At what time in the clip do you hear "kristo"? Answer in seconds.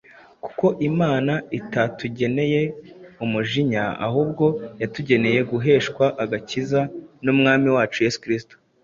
8.25-8.53